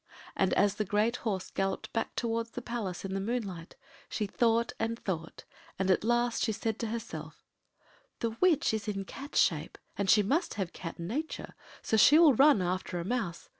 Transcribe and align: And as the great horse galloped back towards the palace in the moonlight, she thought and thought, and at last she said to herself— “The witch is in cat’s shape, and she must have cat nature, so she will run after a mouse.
And 0.35 0.51
as 0.55 0.77
the 0.77 0.83
great 0.83 1.17
horse 1.17 1.51
galloped 1.51 1.93
back 1.93 2.15
towards 2.15 2.49
the 2.49 2.61
palace 2.63 3.05
in 3.05 3.13
the 3.13 3.19
moonlight, 3.19 3.75
she 4.09 4.25
thought 4.25 4.71
and 4.79 4.97
thought, 4.97 5.43
and 5.77 5.91
at 5.91 6.03
last 6.03 6.41
she 6.41 6.51
said 6.51 6.79
to 6.79 6.87
herself— 6.87 7.45
“The 8.19 8.31
witch 8.41 8.73
is 8.73 8.87
in 8.87 9.05
cat’s 9.05 9.39
shape, 9.39 9.77
and 9.95 10.09
she 10.09 10.23
must 10.23 10.55
have 10.55 10.73
cat 10.73 10.97
nature, 10.97 11.53
so 11.83 11.97
she 11.97 12.17
will 12.17 12.33
run 12.33 12.63
after 12.63 12.99
a 12.99 13.05
mouse. 13.05 13.49